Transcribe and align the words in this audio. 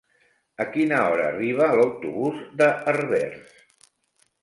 A 0.63 0.65
quina 0.77 1.01
hora 1.09 1.27
arriba 1.35 1.69
l'autobús 1.81 2.43
de 2.63 2.73
Herbers? 2.95 3.65